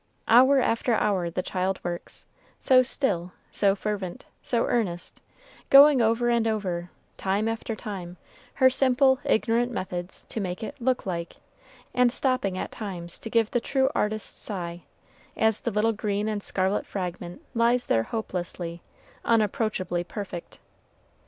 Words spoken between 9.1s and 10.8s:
ignorant methods to make it